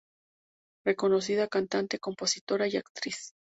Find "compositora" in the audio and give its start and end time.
1.99-2.67